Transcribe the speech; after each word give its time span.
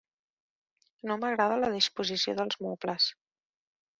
No 1.09 1.17
m'agrada 1.23 1.59
la 1.59 1.69
disposició 1.75 2.35
dels 2.39 2.59
mobles. 2.69 3.09